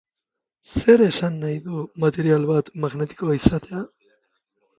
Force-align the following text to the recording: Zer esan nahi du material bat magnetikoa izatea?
Zer 0.79 1.03
esan 1.07 1.37
nahi 1.43 1.59
du 1.65 1.83
material 2.05 2.49
bat 2.53 2.73
magnetikoa 2.87 3.37
izatea? 3.43 3.85